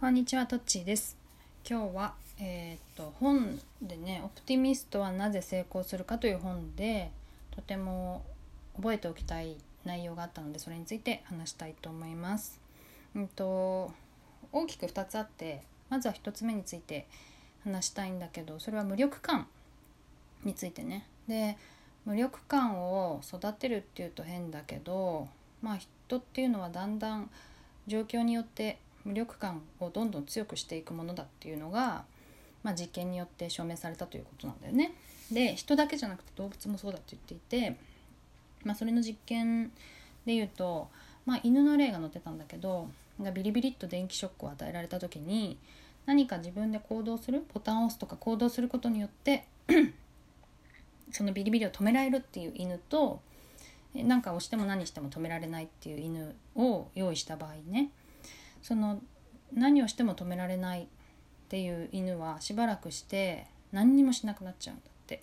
[0.00, 1.14] こんにちは、トッチーです。
[1.62, 7.10] 今日は、えーっと本でね「オプティミストはなぜ成功するか」という本で
[7.50, 8.24] とても
[8.76, 12.58] 覚えておきたい内容があったのでそれについて話したいと思います。
[13.14, 13.92] うんと
[14.52, 17.06] 大きく2つあってまずは1つ目について
[17.64, 19.48] 話したいんだけどそれは無力感
[20.44, 21.06] についてね。
[21.28, 21.58] で
[22.06, 25.28] 無力感を育てるっていうと変だけど
[25.60, 27.30] まあ人っていうのはだんだん
[27.86, 32.04] 状況によって無力感をどんどん強くしていくものだっていうのが、
[32.62, 34.92] まあ、実験によって証明されたということなんだよね。
[35.32, 37.76] で人だけじゃなくて動物もそうだって言っていて、
[38.64, 39.68] まあ、それの実験
[40.26, 40.88] で言うと、
[41.24, 42.88] まあ、犬の例が載ってたんだけど
[43.34, 45.58] ビリビリッと電気ショックを与えられた時に
[46.06, 49.44] 何か自分で行動するボタンを押すとか行動することによって
[51.12, 53.20] そのビリビリを止められるっていう犬と
[53.94, 57.90] 何か押しても何しても止められないっていう犬を用意した場合ね
[58.62, 59.00] その
[59.52, 60.86] 何をしても止められないっ
[61.48, 65.22] ていう犬はしばらくして何にもしなくなっちゃうんだって、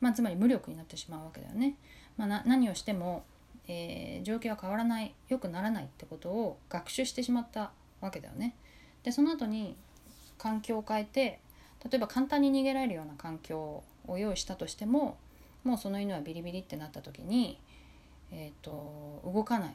[0.00, 1.76] まあ、つまり無力になってしまうわけだよね。
[2.16, 3.24] まあ、な何をしても、
[3.68, 7.70] えー状況は変わらない良くならないってことを学習してしまった
[8.00, 8.54] わけだよね。
[9.02, 9.76] でその後に
[10.36, 11.40] 環境を変えて
[11.84, 15.16] 例えば簡単に逃げられるような環境を用意したとしても
[15.64, 17.58] もうその犬はビリビリってなった時に、
[18.30, 19.74] えー、と動かない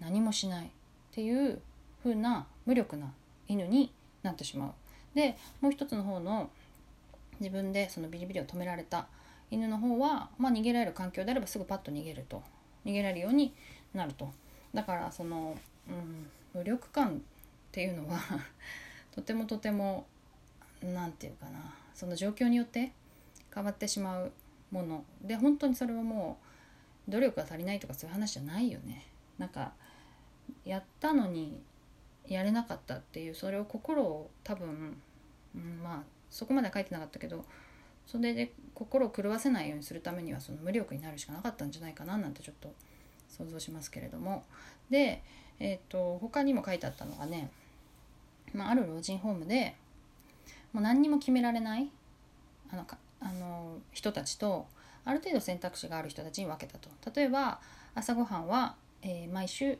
[0.00, 0.68] 何もしないっ
[1.12, 1.60] ていう
[2.02, 3.12] 風な無力な
[3.48, 4.72] 犬になってしまう。
[5.14, 6.50] でもう一つの方の
[7.40, 9.06] 自分でそのビリビリを止められた
[9.50, 12.42] 犬の方は、まあ、逃げられる環境であればすぐパッと逃げると
[12.84, 13.52] 逃げられるように
[13.92, 14.30] なると
[14.72, 15.56] だからその、
[15.88, 17.18] うん、無力感っ
[17.72, 18.20] ていうのは
[19.12, 20.06] とてもとても
[20.82, 22.92] 何て言うかなその状況によって
[23.52, 24.32] 変わってしまう
[24.70, 26.38] もので本当にそれはも
[27.08, 29.06] う努力が足りないとかそういう話じゃないよね。
[29.36, 29.72] なんか
[30.64, 31.60] やったのに
[32.28, 34.96] やれなかったっていうそれを心を多分、
[35.54, 37.44] うん、まあそこまでは書いてなかったけど
[38.06, 42.72] それで心を狂わせないようにするためにはその無力になるしかなかったんじゃないかななんてちょっと
[43.28, 44.44] 想像しますけれども。
[44.90, 45.22] で、
[45.60, 47.50] えー、と他にも書いてあったのがね、
[48.52, 49.76] まあ、ある老人ホームで
[50.72, 51.88] もう何にも決められない
[52.72, 54.66] あのかあの人たちと
[55.04, 56.88] ある程度選択肢がある人たちに分けたと。
[57.14, 57.60] 例えば
[57.94, 59.78] 朝ごはんは、えー毎週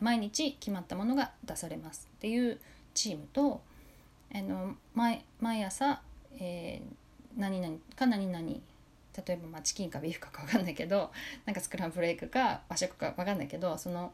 [0.00, 2.58] 毎日決まったものが出されますっていう
[2.94, 3.60] チームと
[4.34, 6.00] あの毎毎朝、
[6.38, 7.08] えー
[7.38, 11.10] 何々か何々例えばまあチキンかビーフかか分かんないけど
[11.46, 14.12] なんかスクランブルエッグか和食か分かんないけどその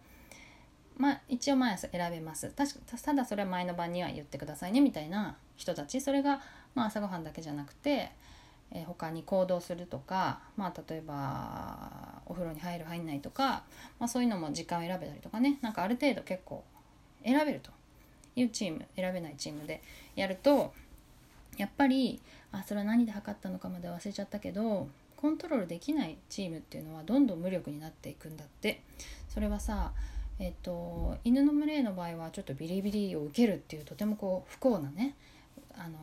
[0.97, 2.51] まあ一応毎朝選べます。
[2.51, 6.01] 確かただそれは前の晩には言ってくださいねみたいな人たち。
[6.01, 6.41] それが
[6.75, 8.13] まあ朝ごはんだけじゃなくて、
[8.71, 13.65] えー他に行動するとか、まあ、例えばお風呂に入る入んないとか、
[13.99, 15.59] まあ、そういうのも時間を選べたりとかね。
[15.63, 16.65] なんかある程度結構
[17.25, 17.71] 選べると
[18.37, 19.83] いうチーム選べないチームで
[20.17, 20.73] やると
[21.57, 22.21] やっぱり
[22.53, 28.83] あそれは何で測ったのかまで忘れちゃったけどコントロールできないチームっていうのはどんどん無力になっていくんだって。
[29.29, 29.93] それはさ
[30.39, 35.17] えっと犬の群れの場合はちょっとビリビリを受けるっていうとてもこう不幸なね
[35.77, 35.99] あの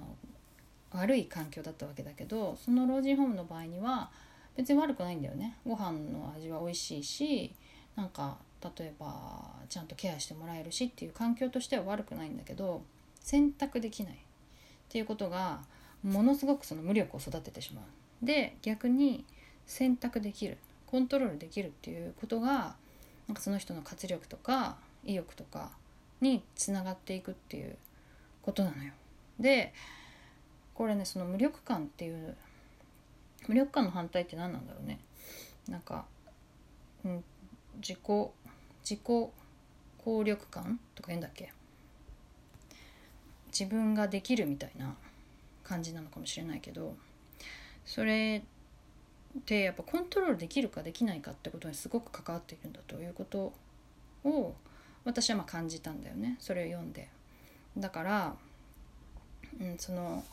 [0.92, 4.10] 悪い環境だったわけだけどその老人ホームの場合には
[4.56, 7.54] 別に悪くないんだよねご飯の味は美味しいし
[7.96, 8.38] なんか
[8.78, 12.84] 例えばちゃんとケアしてもらえるしっていう環境としては悪くないんだけど
[13.20, 14.18] 選択できないっ
[14.90, 15.62] ていうことが
[16.04, 18.26] ものすごくその無力を育ててしまう。
[18.26, 19.26] で逆に
[19.66, 22.76] 選択できるコントロールできるっていうことが
[23.28, 25.72] なんかその人の活力とか意欲とか
[26.20, 27.78] につながっていくっていう
[28.42, 28.92] ことなのよ。
[29.40, 29.74] で
[30.74, 32.36] これねその無力感っていう
[33.48, 35.00] 無力感の反対って何なんだろうね。
[35.68, 36.06] なんか、
[37.04, 37.24] うん、
[37.78, 37.98] 自己
[38.84, 41.54] 自己効力感とか言うんだっけ。
[43.48, 44.96] 自分ができるみたいな
[45.64, 46.96] 感じなのかもしれないけど
[47.86, 48.44] それ
[49.40, 53.54] ってやっぱコントロールできるかできないかってことにすごく関わっているんだということ
[54.24, 54.56] を
[55.04, 56.36] 私はまあ感じたんだよね。
[56.40, 57.10] それを読んで。
[57.78, 58.36] だから、
[59.60, 60.24] うん、その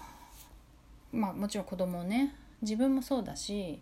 [1.13, 3.81] まあもちろん子供をね自分もそうだし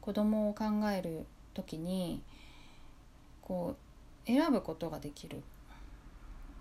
[0.00, 2.22] 子供を考える時に
[3.42, 3.76] こ
[4.24, 5.42] う選ぶことができる。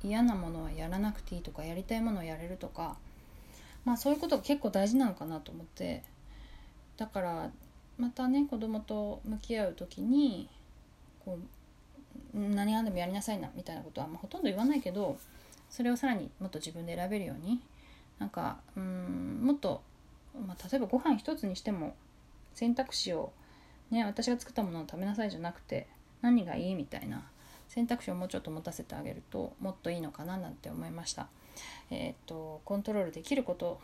[0.03, 2.95] 嫌なものはやらなくていいとかやりたいものをやれるとか
[3.85, 6.03] まあそういうことが結構大事なのかなと思って。
[6.97, 7.51] だから
[7.97, 10.49] またね子供と向き合う時に
[11.23, 11.37] こ
[12.33, 15.17] う何が何でもやりなさいなみたいなことは、まあ、ほとんど言わないけど
[15.69, 17.61] それをさらにもっと自分で選べるように
[18.19, 19.81] なんかうんもっと、
[20.47, 21.95] まあ、例えばご飯一つにしても
[22.53, 23.31] 選択肢を、
[23.91, 25.87] ね、私が作ったものを食べなさいじゃなくて
[26.21, 27.23] 何がいいみたいな
[27.67, 31.27] 選択肢をもうちょっと持たせてあげるともっといいのかななんて思いました。
[31.89, 33.79] えー、っとコントロールできること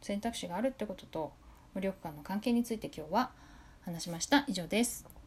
[0.00, 1.32] 選択肢があるってことと
[1.74, 3.30] 無力感の関係について今日は
[3.82, 5.17] 話しました以上です。